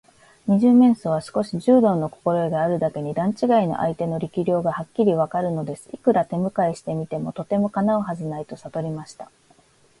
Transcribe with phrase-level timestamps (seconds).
[0.47, 5.89] 二十面相は少し柔道のこころえがあるだけに、段ちがいの相手の力量がはっきりわかるのです。
[5.93, 9.29] いくら手むかいしてみても、とてもかなうはずはないとさとりました。